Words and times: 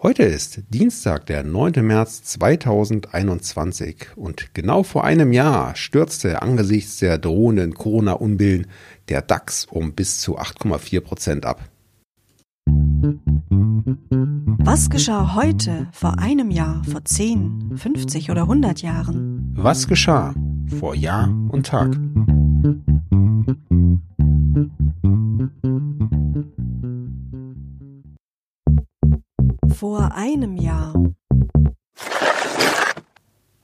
Heute 0.00 0.22
ist 0.22 0.62
Dienstag, 0.68 1.26
der 1.26 1.42
9. 1.42 1.84
März 1.84 2.22
2021 2.22 4.10
und 4.14 4.54
genau 4.54 4.84
vor 4.84 5.02
einem 5.02 5.32
Jahr 5.32 5.74
stürzte 5.74 6.40
angesichts 6.40 6.98
der 6.98 7.18
drohenden 7.18 7.74
Corona-Unbillen 7.74 8.68
der 9.08 9.22
DAX 9.22 9.64
um 9.64 9.94
bis 9.94 10.20
zu 10.20 10.38
8,4 10.38 11.00
Prozent 11.00 11.46
ab. 11.46 11.68
Was 14.60 14.88
geschah 14.88 15.34
heute, 15.34 15.88
vor 15.90 16.20
einem 16.20 16.52
Jahr, 16.52 16.84
vor 16.84 17.04
10, 17.04 17.72
50 17.76 18.30
oder 18.30 18.42
100 18.42 18.80
Jahren? 18.82 19.50
Was 19.56 19.88
geschah 19.88 20.32
vor 20.78 20.94
Jahr 20.94 21.28
und 21.48 21.66
Tag? 21.66 21.98
Vor 29.78 30.10
einem 30.12 30.56
Jahr. 30.56 30.92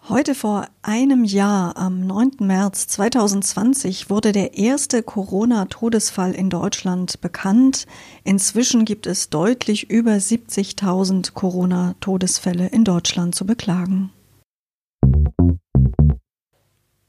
Heute 0.09 0.37
vor 0.37 0.69
einem 0.83 1.25
Jahr, 1.25 1.77
am 1.77 2.07
9. 2.07 2.37
März 2.39 2.87
2020, 2.87 4.11
wurde 4.11 4.31
der 4.31 4.57
erste 4.57 5.03
Corona-Todesfall 5.03 6.31
in 6.31 6.51
Deutschland 6.51 7.21
bekannt. 7.21 7.89
Inzwischen 8.23 8.85
gibt 8.85 9.09
es 9.09 9.29
deutlich 9.29 9.91
über 9.91 10.13
70.000 10.13 11.33
Corona-Todesfälle 11.33 12.69
in 12.69 12.85
Deutschland 12.85 13.35
zu 13.35 13.45
beklagen. 13.45 14.13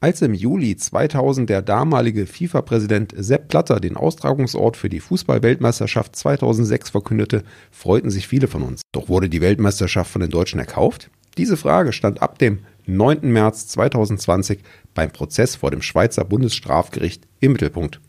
Als 0.02 0.22
im 0.22 0.34
Juli 0.34 0.76
2000 0.76 1.50
der 1.50 1.62
damalige 1.62 2.26
FIFA-Präsident 2.26 3.14
Sepp 3.18 3.48
Blatter 3.48 3.80
den 3.80 3.96
Austragungsort 3.96 4.76
für 4.76 4.90
die 4.90 5.00
Fußball-Weltmeisterschaft 5.00 6.16
2006 6.16 6.90
verkündete, 6.90 7.44
freuten 7.72 8.10
sich 8.10 8.28
viele 8.28 8.48
von 8.48 8.62
uns. 8.62 8.82
Doch 8.92 9.08
wurde 9.08 9.30
die 9.30 9.42
Weltmeisterschaft 9.42 10.12
von 10.12 10.22
den 10.22 10.30
Deutschen 10.30 10.60
erkauft? 10.60 11.10
Diese 11.38 11.56
Frage 11.56 11.94
stand 11.94 12.22
ab 12.22 12.40
dem 12.40 12.60
9. 12.88 13.32
März 13.32 13.68
2020 13.68 14.60
beim 14.94 15.12
Prozess 15.12 15.56
vor 15.56 15.72
dem 15.72 15.82
Schweizer 15.82 16.26
Bundesstrafgericht 16.26 17.24
im 17.40 17.54
Mittelpunkt. 17.54 18.02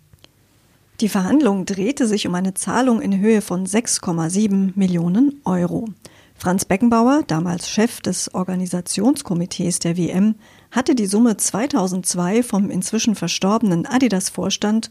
Die 1.00 1.08
Verhandlung 1.08 1.66
drehte 1.66 2.06
sich 2.06 2.26
um 2.26 2.34
eine 2.34 2.54
Zahlung 2.54 3.00
in 3.00 3.20
Höhe 3.20 3.42
von 3.42 3.66
6,7 3.66 4.72
Millionen 4.74 5.40
Euro. 5.44 5.88
Franz 6.38 6.64
Beckenbauer, 6.66 7.22
damals 7.26 7.68
Chef 7.68 8.00
des 8.00 8.34
Organisationskomitees 8.34 9.78
der 9.78 9.96
WM, 9.96 10.34
hatte 10.70 10.94
die 10.94 11.06
Summe 11.06 11.36
2002 11.36 12.42
vom 12.42 12.70
inzwischen 12.70 13.14
verstorbenen 13.14 13.86
Adidas-Vorstand 13.86 14.90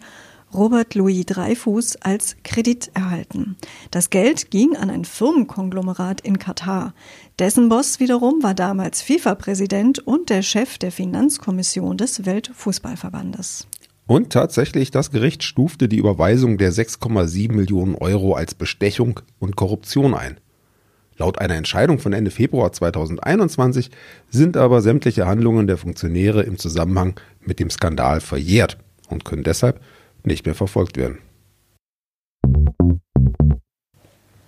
Robert 0.53 0.95
Louis 0.95 1.25
Dreyfus 1.25 1.97
als 1.97 2.37
Kredit 2.43 2.89
erhalten. 2.93 3.57
Das 3.91 4.09
Geld 4.09 4.51
ging 4.51 4.75
an 4.75 4.89
ein 4.89 5.05
Firmenkonglomerat 5.05 6.21
in 6.21 6.39
Katar. 6.39 6.93
Dessen 7.39 7.69
Boss 7.69 7.99
wiederum 7.99 8.41
war 8.41 8.53
damals 8.53 9.01
FIFA-Präsident 9.01 9.99
und 9.99 10.29
der 10.29 10.41
Chef 10.41 10.77
der 10.77 10.91
Finanzkommission 10.91 11.97
des 11.97 12.25
Weltfußballverbandes. 12.25 13.67
Und 14.07 14.31
tatsächlich, 14.31 14.91
das 14.91 15.11
Gericht 15.11 15.43
stufte 15.43 15.87
die 15.87 15.97
Überweisung 15.97 16.57
der 16.57 16.71
6,7 16.71 17.51
Millionen 17.51 17.95
Euro 17.95 18.33
als 18.33 18.53
Bestechung 18.53 19.19
und 19.39 19.55
Korruption 19.55 20.13
ein. 20.13 20.39
Laut 21.17 21.39
einer 21.39 21.55
Entscheidung 21.55 21.99
von 21.99 22.13
Ende 22.13 22.29
Februar 22.29 22.71
2021 22.73 23.89
sind 24.29 24.57
aber 24.57 24.81
sämtliche 24.81 25.25
Handlungen 25.25 25.67
der 25.67 25.77
Funktionäre 25.77 26.43
im 26.43 26.57
Zusammenhang 26.57 27.19
mit 27.39 27.59
dem 27.59 27.69
Skandal 27.69 28.19
verjährt 28.19 28.77
und 29.09 29.23
können 29.23 29.43
deshalb 29.43 29.79
nicht 30.23 30.45
mehr 30.45 30.55
verfolgt 30.55 30.97
werden. 30.97 31.19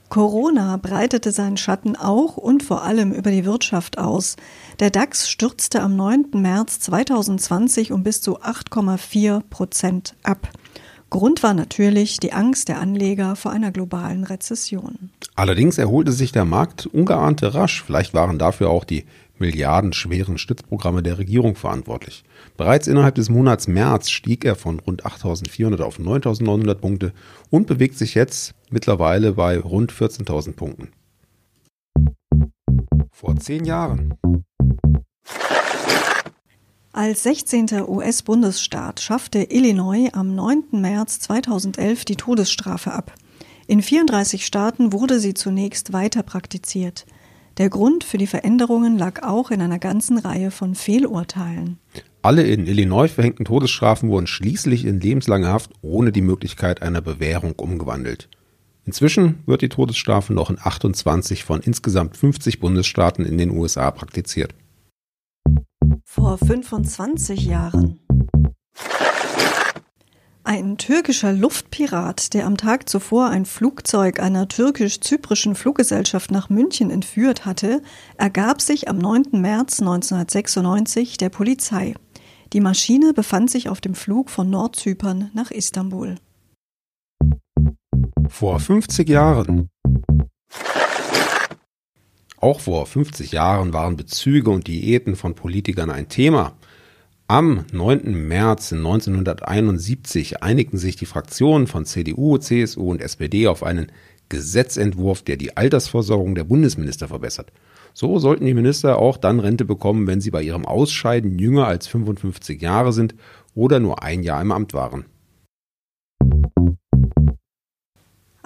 Corona 0.10 0.78
breitete 0.78 1.32
seinen 1.32 1.58
Schatten 1.58 1.96
auch 1.96 2.38
und 2.38 2.64
vor 2.64 2.84
allem 2.84 3.12
über 3.12 3.30
die 3.30 3.46
Wirtschaft 3.46 3.98
aus. 3.98 4.36
Der 4.80 4.90
DAX 4.90 5.30
stürzte 5.30 5.82
am 5.82 5.96
9. 5.96 6.28
März 6.34 6.80
2020 6.80 7.92
um 7.92 8.04
bis 8.04 8.22
zu 8.22 8.42
8,4 8.42 9.42
Prozent 9.50 10.16
ab. 10.24 10.50
Grund 11.10 11.42
war 11.42 11.54
natürlich 11.54 12.18
die 12.18 12.34
Angst 12.34 12.68
der 12.68 12.80
Anleger 12.80 13.36
vor 13.36 13.52
einer 13.52 13.72
globalen 13.72 14.26
Rezession. 14.26 15.10
Allerdings 15.36 15.78
erholte 15.78 16.12
sich 16.12 16.32
der 16.34 16.44
Markt 16.44 16.86
ungeahnte 16.86 17.54
rasch. 17.54 17.84
Vielleicht 17.84 18.14
waren 18.14 18.38
dafür 18.38 18.70
auch 18.70 18.84
die 18.84 19.06
milliardenschweren 19.40 20.38
Stützprogramme 20.38 21.04
der 21.04 21.18
Regierung 21.18 21.56
verantwortlich. 21.56 22.24
Bereits 22.58 22.88
innerhalb 22.88 23.16
des 23.16 23.30
Monats 23.30 23.68
März 23.68 24.10
stieg 24.10 24.44
er 24.44 24.56
von 24.56 24.80
rund 24.80 25.06
8.400 25.06 25.82
auf 25.82 26.00
9.900 26.00 26.74
Punkte 26.76 27.14
und 27.50 27.68
bewegt 27.68 27.98
sich 27.98 28.16
jetzt 28.16 28.54
mittlerweile 28.70 29.34
bei 29.34 29.60
rund 29.60 29.94
14.000 29.94 30.54
Punkten. 30.54 30.90
Vor 33.12 33.36
zehn 33.38 33.66
Jahren 33.66 34.16
als 36.98 37.22
16. 37.22 37.84
US-Bundesstaat 37.88 39.00
schaffte 39.02 39.52
Illinois 39.52 40.10
am 40.14 40.34
9. 40.34 40.82
März 40.82 41.20
2011 41.20 42.06
die 42.06 42.16
Todesstrafe 42.16 42.92
ab. 42.92 43.14
In 43.68 43.84
34 43.84 44.44
Staaten 44.44 44.92
wurde 44.92 45.20
sie 45.20 45.36
zunächst 45.36 45.94
weiter 45.94 46.24
praktiziert. 46.24 47.06
Der 47.60 47.70
Grund 47.70 48.04
für 48.04 48.18
die 48.18 48.26
Veränderungen 48.26 48.98
lag 48.98 49.22
auch 49.22 49.52
in 49.52 49.62
einer 49.62 49.78
ganzen 49.78 50.18
Reihe 50.18 50.50
von 50.50 50.74
Fehlurteilen. 50.74 51.78
Alle 52.24 52.42
in 52.42 52.66
Illinois 52.66 53.10
verhängten 53.10 53.46
Todesstrafen 53.46 54.10
wurden 54.10 54.26
schließlich 54.26 54.84
in 54.84 55.00
lebenslange 55.00 55.50
Haft 55.50 55.74
ohne 55.84 56.12
die 56.12 56.22
Möglichkeit 56.22 56.82
einer 56.82 57.02
Bewährung 57.02 57.54
umgewandelt. 57.58 58.28
Inzwischen 58.86 59.44
wird 59.46 59.62
die 59.62 59.70
Todesstrafe 59.70 60.34
noch 60.34 60.50
in 60.50 60.58
28 60.60 61.44
von 61.44 61.62
insgesamt 61.62 62.18
50 62.18 62.60
Bundesstaaten 62.60 63.24
in 63.24 63.38
den 63.38 63.52
USA 63.52 63.92
praktiziert 63.92 64.56
vor 66.08 66.38
25 66.38 67.46
Jahren. 67.46 68.00
Ein 70.46 70.78
türkischer 70.78 71.34
Luftpirat, 71.34 72.34
der 72.34 72.46
am 72.46 72.56
Tag 72.56 72.88
zuvor 72.88 73.28
ein 73.28 73.46
Flugzeug 73.46 74.22
einer 74.22 74.48
türkisch-zyprischen 74.48 75.54
Fluggesellschaft 75.54 76.32
nach 76.32 76.50
München 76.50 76.90
entführt 76.90 77.46
hatte, 77.46 77.82
ergab 78.18 78.62
sich 78.62 78.88
am 78.88 78.98
9. 78.98 79.26
März 79.34 79.82
1996 79.82 81.18
der 81.18 81.30
Polizei. 81.30 81.94
Die 82.54 82.62
Maschine 82.62 83.14
befand 83.14 83.52
sich 83.52 83.68
auf 83.68 83.82
dem 83.82 83.94
Flug 83.94 84.30
von 84.30 84.50
Nordzypern 84.50 85.30
nach 85.34 85.52
Istanbul. 85.52 86.16
Vor 88.30 88.60
50 88.62 89.10
Jahren 89.10 89.70
auch 92.38 92.60
vor 92.60 92.86
50 92.86 93.32
Jahren 93.32 93.74
waren 93.74 93.98
Bezüge 93.98 94.52
und 94.52 94.68
Diäten 94.68 95.16
von 95.16 95.34
Politikern 95.34 95.90
ein 95.90 96.08
Thema. 96.08 96.56
Am 97.28 97.66
9. 97.74 98.28
März 98.28 98.72
1971 98.72 100.44
einigten 100.44 100.78
sich 100.78 100.96
die 100.96 101.08
Fraktionen 101.08 101.68
von 101.68 101.86
CDU, 101.86 102.38
CSU 102.38 102.92
und 102.92 103.02
SPD 103.02 103.48
auf 103.48 103.64
einen 103.64 103.92
Gesetzentwurf, 104.30 105.24
der 105.24 105.38
die 105.38 105.58
Altersversorgung 105.58 106.36
der 106.36 106.44
Bundesminister 106.44 107.08
verbessert. 107.08 107.52
So 107.94 108.20
sollten 108.20 108.46
die 108.46 108.54
Minister 108.54 109.00
auch 109.00 109.18
dann 109.18 109.40
Rente 109.40 109.66
bekommen, 109.66 110.06
wenn 110.06 110.22
sie 110.22 110.32
bei 110.32 110.44
ihrem 110.44 110.66
Ausscheiden 110.66 111.40
jünger 111.40 111.66
als 111.66 111.88
55 111.88 112.62
Jahre 112.62 112.94
sind 112.94 113.16
oder 113.56 113.80
nur 113.80 114.04
ein 114.04 114.22
Jahr 114.22 114.42
im 114.42 114.52
Amt 114.52 114.74
waren. 114.74 115.06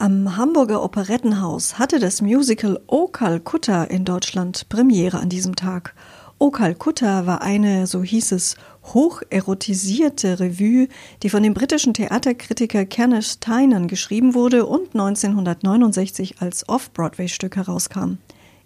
Am 0.01 0.35
Hamburger 0.35 0.81
Operettenhaus 0.81 1.77
hatte 1.77 1.99
das 1.99 2.23
Musical 2.23 2.79
O 2.87 3.05
Calcutta 3.05 3.83
in 3.83 4.03
Deutschland 4.03 4.67
Premiere 4.67 5.19
an 5.19 5.29
diesem 5.29 5.55
Tag. 5.55 5.93
O 6.39 6.49
Calcutta 6.49 7.27
war 7.27 7.43
eine, 7.43 7.85
so 7.85 8.01
hieß 8.01 8.31
es, 8.31 8.55
hocherotisierte 8.95 10.39
Revue, 10.39 10.87
die 11.21 11.29
von 11.29 11.43
dem 11.43 11.53
britischen 11.53 11.93
Theaterkritiker 11.93 12.83
Kenneth 12.85 13.41
Tynan 13.41 13.87
geschrieben 13.87 14.33
wurde 14.33 14.65
und 14.65 14.95
1969 14.95 16.41
als 16.41 16.67
Off-Broadway-Stück 16.67 17.55
herauskam. 17.55 18.17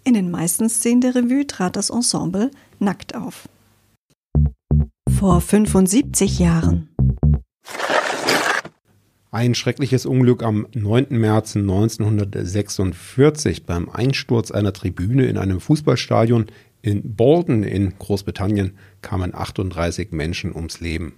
In 0.04 0.14
den 0.14 0.30
meisten 0.30 0.70
Szenen 0.70 1.02
der 1.02 1.16
Revue 1.16 1.46
trat 1.46 1.76
das 1.76 1.90
Ensemble 1.90 2.50
nackt 2.78 3.14
auf. 3.14 3.46
Vor 5.18 5.42
75 5.42 6.38
Jahren. 6.38 6.88
Ein 9.36 9.54
schreckliches 9.54 10.06
Unglück 10.06 10.42
am 10.42 10.66
9. 10.72 11.08
März 11.10 11.56
1946 11.56 13.66
beim 13.66 13.90
Einsturz 13.90 14.50
einer 14.50 14.72
Tribüne 14.72 15.26
in 15.26 15.36
einem 15.36 15.60
Fußballstadion 15.60 16.46
in 16.80 17.16
Bolton 17.16 17.62
in 17.62 17.98
Großbritannien 17.98 18.78
kamen 19.02 19.34
38 19.34 20.12
Menschen 20.12 20.56
ums 20.56 20.80
Leben. 20.80 21.16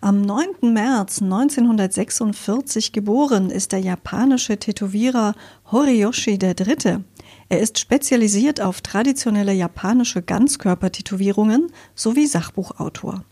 Am 0.00 0.20
9. 0.20 0.72
März 0.72 1.22
1946 1.22 2.90
geboren 2.90 3.50
ist 3.50 3.70
der 3.70 3.78
japanische 3.78 4.58
Tätowierer 4.58 5.36
Horiyoshi 5.70 6.40
III. 6.42 7.04
Er 7.48 7.60
ist 7.60 7.78
spezialisiert 7.78 8.60
auf 8.60 8.80
traditionelle 8.80 9.52
japanische 9.52 10.22
Ganzkörpertätowierungen 10.22 11.70
sowie 11.94 12.26
Sachbuchautor. 12.26 13.24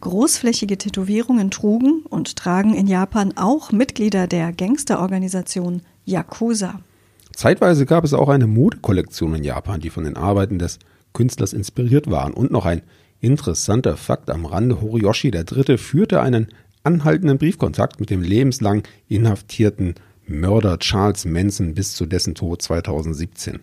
Großflächige 0.00 0.78
Tätowierungen 0.78 1.50
trugen 1.50 2.02
und 2.08 2.36
tragen 2.36 2.74
in 2.74 2.86
Japan 2.86 3.32
auch 3.36 3.72
Mitglieder 3.72 4.26
der 4.26 4.52
Gangsterorganisation 4.52 5.82
Yakuza. 6.04 6.80
Zeitweise 7.34 7.86
gab 7.86 8.04
es 8.04 8.14
auch 8.14 8.28
eine 8.28 8.46
Modekollektion 8.46 9.34
in 9.34 9.44
Japan, 9.44 9.80
die 9.80 9.90
von 9.90 10.04
den 10.04 10.16
Arbeiten 10.16 10.58
des 10.58 10.78
Künstlers 11.12 11.52
inspiriert 11.52 12.10
waren. 12.10 12.32
Und 12.32 12.50
noch 12.50 12.66
ein 12.66 12.82
interessanter 13.20 13.96
Fakt 13.96 14.30
am 14.30 14.46
Rande, 14.46 14.80
Horiyoshi 14.80 15.28
III. 15.28 15.78
führte 15.78 16.20
einen 16.20 16.48
anhaltenden 16.82 17.38
Briefkontakt 17.38 18.00
mit 18.00 18.10
dem 18.10 18.22
lebenslang 18.22 18.82
inhaftierten 19.08 19.94
Mörder 20.26 20.78
Charles 20.78 21.24
Manson 21.24 21.74
bis 21.74 21.94
zu 21.94 22.06
dessen 22.06 22.34
Tod 22.34 22.62
2017. 22.62 23.60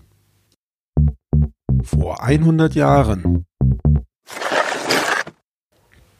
Vor 1.84 2.24
100 2.24 2.76
Jahren. 2.76 3.46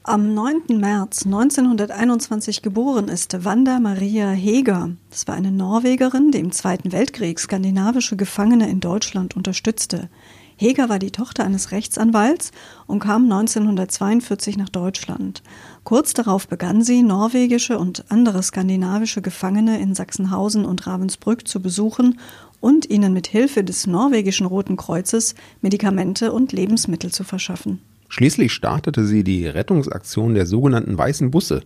Am 0.06 0.34
9. 0.34 0.64
März 0.82 1.26
1921 1.26 2.62
geboren 2.62 3.08
ist 3.08 3.46
Wanda 3.46 3.80
Maria 3.80 4.32
Heger. 4.32 4.90
Das 5.10 5.30
war 5.30 5.36
eine 5.36 5.50
Norwegerin, 5.50 6.32
die 6.32 6.40
im 6.40 6.52
Zweiten 6.52 6.92
Weltkrieg 6.92 7.40
skandinavische 7.40 8.18
Gefangene 8.18 8.70
in 8.70 8.82
Deutschland 8.82 9.38
unterstützte. 9.38 10.10
Heger 10.58 10.90
war 10.90 11.00
die 11.00 11.12
Tochter 11.12 11.46
eines 11.46 11.72
Rechtsanwalts 11.72 12.52
und 12.86 13.00
kam 13.00 13.32
1942 13.32 14.58
nach 14.58 14.68
Deutschland. 14.68 15.42
Kurz 15.86 16.14
darauf 16.14 16.50
begann 16.50 16.84
sie, 16.84 17.02
norwegische 17.02 17.80
und 17.80 18.04
andere 18.12 18.44
skandinavische 18.44 19.22
Gefangene 19.22 19.80
in 19.80 19.96
Sachsenhausen 19.96 20.66
und 20.66 20.86
Ravensbrück 20.86 21.48
zu 21.48 21.62
besuchen 21.62 22.20
und 22.60 22.90
ihnen 22.90 23.14
mit 23.14 23.28
Hilfe 23.28 23.64
des 23.64 23.88
norwegischen 23.88 24.48
Roten 24.48 24.76
Kreuzes 24.76 25.34
Medikamente 25.62 26.34
und 26.34 26.52
Lebensmittel 26.52 27.10
zu 27.10 27.24
verschaffen. 27.24 27.80
Schließlich 28.14 28.54
startete 28.54 29.06
sie 29.06 29.24
die 29.24 29.48
Rettungsaktion 29.48 30.36
der 30.36 30.46
sogenannten 30.46 30.96
weißen 30.96 31.32
Busse. 31.32 31.64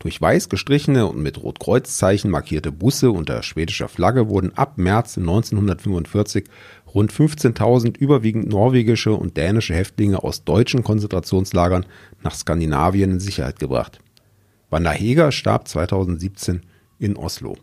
Durch 0.00 0.20
weiß 0.20 0.48
gestrichene 0.48 1.06
und 1.06 1.22
mit 1.22 1.40
Rotkreuzzeichen 1.40 2.32
markierte 2.32 2.72
Busse 2.72 3.12
unter 3.12 3.44
schwedischer 3.44 3.86
Flagge 3.86 4.28
wurden 4.28 4.52
ab 4.56 4.76
März 4.76 5.18
1945 5.18 6.46
rund 6.92 7.12
15.000 7.12 7.96
überwiegend 7.96 8.48
norwegische 8.48 9.12
und 9.12 9.36
dänische 9.36 9.74
Häftlinge 9.74 10.24
aus 10.24 10.42
deutschen 10.42 10.82
Konzentrationslagern 10.82 11.86
nach 12.24 12.34
Skandinavien 12.34 13.12
in 13.12 13.20
Sicherheit 13.20 13.60
gebracht. 13.60 14.00
Wanda 14.70 14.90
Heger 14.90 15.30
starb 15.30 15.68
2017 15.68 16.62
in 16.98 17.14
Oslo. 17.14 17.56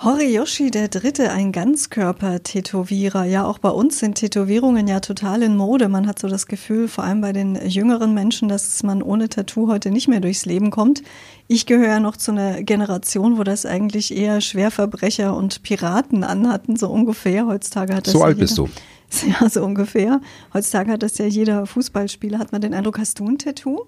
Horiyoshi 0.00 0.70
der 0.70 0.86
Dritte, 0.86 1.32
ein 1.32 1.50
Ganzkörper-Tätowierer. 1.50 3.24
Ja, 3.24 3.44
auch 3.44 3.58
bei 3.58 3.70
uns 3.70 3.98
sind 3.98 4.14
Tätowierungen 4.14 4.86
ja 4.86 5.00
total 5.00 5.42
in 5.42 5.56
Mode. 5.56 5.88
Man 5.88 6.06
hat 6.06 6.20
so 6.20 6.28
das 6.28 6.46
Gefühl, 6.46 6.86
vor 6.86 7.02
allem 7.02 7.20
bei 7.20 7.32
den 7.32 7.56
jüngeren 7.68 8.14
Menschen, 8.14 8.48
dass 8.48 8.84
man 8.84 9.02
ohne 9.02 9.28
Tattoo 9.28 9.66
heute 9.66 9.90
nicht 9.90 10.06
mehr 10.06 10.20
durchs 10.20 10.46
Leben 10.46 10.70
kommt. 10.70 11.02
Ich 11.48 11.66
gehöre 11.66 11.88
ja 11.88 12.00
noch 12.00 12.16
zu 12.16 12.30
einer 12.30 12.62
Generation, 12.62 13.38
wo 13.38 13.42
das 13.42 13.66
eigentlich 13.66 14.16
eher 14.16 14.40
Schwerverbrecher 14.40 15.34
und 15.36 15.64
Piraten 15.64 16.22
anhatten, 16.22 16.76
so 16.76 16.88
ungefähr. 16.90 17.46
Heutzutage 17.46 17.96
hat 17.96 18.06
das 18.06 18.12
So 18.12 18.20
ja 18.20 18.26
alt 18.26 18.36
jeder. 18.36 18.44
bist 18.44 18.58
du. 18.58 18.68
Ja, 19.40 19.48
so 19.48 19.64
ungefähr. 19.64 20.20
Heutzutage 20.54 20.92
hat 20.92 21.02
das 21.02 21.18
ja 21.18 21.24
jeder 21.24 21.66
Fußballspieler. 21.66 22.38
Hat 22.38 22.52
man 22.52 22.60
den 22.60 22.72
Eindruck, 22.72 22.98
hast 23.00 23.18
du 23.18 23.26
ein 23.26 23.38
Tattoo? 23.38 23.80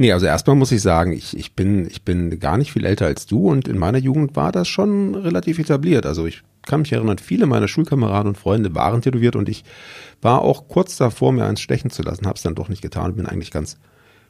Nee, 0.00 0.12
also 0.12 0.26
erstmal 0.26 0.54
muss 0.54 0.70
ich 0.70 0.80
sagen, 0.80 1.12
ich, 1.12 1.36
ich, 1.36 1.54
bin, 1.54 1.88
ich 1.90 2.02
bin 2.02 2.38
gar 2.38 2.56
nicht 2.56 2.72
viel 2.72 2.86
älter 2.86 3.06
als 3.06 3.26
du 3.26 3.50
und 3.50 3.66
in 3.66 3.76
meiner 3.76 3.98
Jugend 3.98 4.36
war 4.36 4.52
das 4.52 4.68
schon 4.68 5.16
relativ 5.16 5.58
etabliert. 5.58 6.06
Also 6.06 6.24
ich 6.24 6.42
kann 6.62 6.82
mich 6.82 6.92
erinnern, 6.92 7.18
viele 7.18 7.46
meiner 7.46 7.66
Schulkameraden 7.66 8.28
und 8.28 8.38
Freunde 8.38 8.76
waren 8.76 9.02
tätowiert 9.02 9.34
und 9.34 9.48
ich 9.48 9.64
war 10.22 10.42
auch 10.42 10.68
kurz 10.68 10.96
davor, 10.96 11.32
mir 11.32 11.46
eins 11.46 11.60
stechen 11.60 11.90
zu 11.90 12.02
lassen, 12.02 12.26
habe 12.26 12.36
es 12.36 12.42
dann 12.42 12.54
doch 12.54 12.68
nicht 12.68 12.80
getan 12.80 13.06
und 13.06 13.16
bin 13.16 13.26
eigentlich 13.26 13.50
ganz 13.50 13.76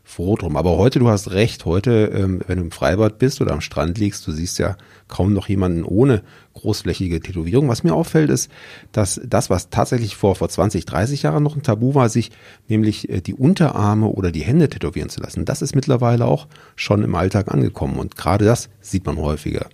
froh 0.08 0.36
drum. 0.36 0.56
Aber 0.56 0.78
heute, 0.78 0.98
du 0.98 1.08
hast 1.08 1.32
recht, 1.32 1.66
heute, 1.66 2.10
ähm, 2.14 2.40
wenn 2.46 2.56
du 2.56 2.64
im 2.64 2.70
Freibad 2.70 3.18
bist 3.18 3.42
oder 3.42 3.52
am 3.52 3.60
Strand 3.60 3.98
liegst, 3.98 4.26
du 4.26 4.32
siehst 4.32 4.58
ja 4.58 4.78
kaum 5.06 5.34
noch 5.34 5.50
jemanden 5.50 5.84
ohne 5.84 6.22
großflächige 6.54 7.20
Tätowierung. 7.20 7.68
Was 7.68 7.84
mir 7.84 7.92
auffällt, 7.92 8.30
ist, 8.30 8.50
dass 8.90 9.20
das, 9.22 9.50
was 9.50 9.68
tatsächlich 9.68 10.16
vor, 10.16 10.34
vor 10.34 10.48
20, 10.48 10.86
30 10.86 11.24
Jahren 11.24 11.42
noch 11.42 11.56
ein 11.56 11.62
Tabu 11.62 11.94
war, 11.94 12.08
sich 12.08 12.30
nämlich 12.68 13.10
äh, 13.10 13.20
die 13.20 13.34
Unterarme 13.34 14.06
oder 14.06 14.32
die 14.32 14.40
Hände 14.40 14.70
tätowieren 14.70 15.10
zu 15.10 15.20
lassen, 15.20 15.44
das 15.44 15.60
ist 15.60 15.74
mittlerweile 15.74 16.24
auch 16.24 16.48
schon 16.74 17.02
im 17.02 17.14
Alltag 17.14 17.52
angekommen. 17.52 17.98
Und 17.98 18.16
gerade 18.16 18.46
das 18.46 18.70
sieht 18.80 19.04
man 19.04 19.18
häufiger. 19.18 19.66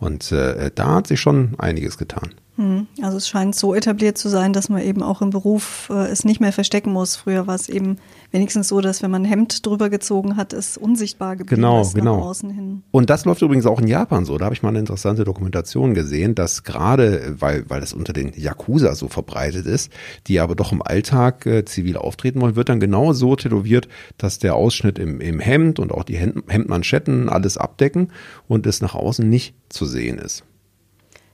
Und 0.00 0.32
äh, 0.32 0.72
da 0.74 0.96
hat 0.96 1.06
sich 1.06 1.20
schon 1.20 1.54
einiges 1.56 1.98
getan. 1.98 2.34
Hm, 2.58 2.88
Also 3.02 3.18
es 3.18 3.28
scheint 3.28 3.54
so 3.54 3.72
etabliert 3.72 4.18
zu 4.18 4.28
sein, 4.28 4.52
dass 4.52 4.68
man 4.68 4.82
eben 4.82 5.00
auch 5.00 5.22
im 5.22 5.30
Beruf 5.30 5.88
äh, 5.92 6.08
es 6.08 6.24
nicht 6.24 6.40
mehr 6.40 6.52
verstecken 6.52 6.92
muss. 6.92 7.14
Früher 7.14 7.46
war 7.46 7.54
es 7.54 7.68
eben 7.68 7.98
wenigstens 8.32 8.66
so, 8.66 8.80
dass 8.80 9.00
wenn 9.00 9.12
man 9.12 9.22
ein 9.22 9.26
Hemd 9.26 9.64
drüber 9.64 9.88
gezogen 9.88 10.36
hat, 10.36 10.52
es 10.52 10.76
unsichtbar 10.76 11.36
geblieben 11.36 11.62
Genau, 11.62 11.80
ist 11.82 11.94
genau. 11.94 12.16
nach 12.16 12.24
außen 12.24 12.50
hin. 12.50 12.82
Und 12.90 13.10
das 13.10 13.24
läuft 13.24 13.42
übrigens 13.42 13.64
auch 13.64 13.80
in 13.80 13.86
Japan 13.86 14.24
so. 14.24 14.36
Da 14.38 14.46
habe 14.46 14.56
ich 14.56 14.64
mal 14.64 14.70
eine 14.70 14.80
interessante 14.80 15.22
Dokumentation 15.22 15.94
gesehen, 15.94 16.34
dass 16.34 16.64
gerade, 16.64 17.36
weil, 17.38 17.64
weil 17.70 17.80
das 17.80 17.92
unter 17.92 18.12
den 18.12 18.32
Yakuza 18.34 18.96
so 18.96 19.06
verbreitet 19.06 19.64
ist, 19.66 19.92
die 20.26 20.40
aber 20.40 20.56
doch 20.56 20.72
im 20.72 20.82
Alltag 20.82 21.46
äh, 21.46 21.64
zivil 21.64 21.96
auftreten 21.96 22.40
wollen, 22.40 22.56
wird 22.56 22.70
dann 22.70 22.80
genau 22.80 23.12
so 23.12 23.36
tätowiert, 23.36 23.86
dass 24.16 24.40
der 24.40 24.56
Ausschnitt 24.56 24.98
im, 24.98 25.20
im 25.20 25.38
Hemd 25.38 25.78
und 25.78 25.92
auch 25.92 26.02
die 26.02 26.16
Hemd, 26.16 26.42
Hemdmanschetten 26.48 27.28
alles 27.28 27.56
abdecken 27.56 28.10
und 28.48 28.66
es 28.66 28.80
nach 28.80 28.96
außen 28.96 29.28
nicht 29.28 29.54
zu 29.68 29.86
sehen 29.86 30.18
ist. 30.18 30.42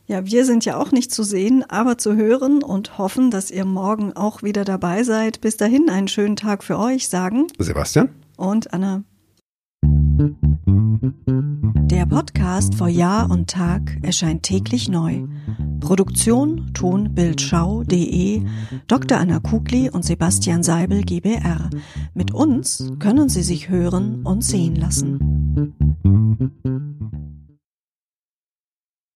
Ja, 0.07 0.27
wir 0.27 0.45
sind 0.45 0.67
ja 0.67 0.77
auch 0.77 0.93
nicht 0.93 1.13
zu 1.13 1.23
sehen, 1.23 1.65
aber 1.69 1.97
zu 1.97 2.15
hören 2.15 2.63
und 2.63 2.99
hoffen, 2.99 3.31
dass 3.31 3.51
ihr 3.51 3.65
morgen 3.65 4.13
auch 4.13 4.43
wieder 4.43 4.65
dabei 4.65 5.03
seid. 5.03 5.41
Bis 5.41 5.57
dahin 5.57 5.89
einen 5.89 6.09
schönen 6.09 6.37
Tag 6.37 6.63
für 6.63 6.79
euch, 6.79 7.09
sagen 7.09 7.47
Sebastian? 7.59 8.11
und 8.37 8.75
Anna. 8.75 9.03
Der 11.91 12.07
Podcast 12.07 12.75
vor 12.75 12.89
Jahr 12.89 13.31
und 13.31 13.49
Tag 13.49 13.99
erscheint 14.03 14.43
täglich 14.43 14.91
neu. 14.91 15.23
Produktion 15.81 16.71
tonbildschau.de 16.75 18.43
Dr. 18.87 19.19
Anna 19.19 19.41
Kugli 19.41 19.89
und 19.89 20.05
Sebastian 20.05 20.63
Seibel 20.63 21.03
GBR. 21.03 21.71
Mit 22.13 22.33
uns 22.33 22.93
können 22.99 23.31
Sie 23.31 23.43
sich 23.43 23.71
hören 23.71 24.23
und 24.23 24.45
sehen 24.45 24.77
lassen. 24.77 25.19